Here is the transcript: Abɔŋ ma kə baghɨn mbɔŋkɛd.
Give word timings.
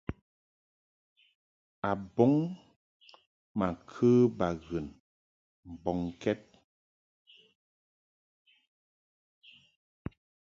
Abɔŋ 1.89 2.33
ma 3.57 3.67
kə 3.89 4.09
baghɨn 4.37 4.87
mbɔŋkɛd. 5.71 6.41